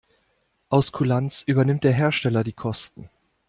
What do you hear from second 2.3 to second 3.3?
die Kosten.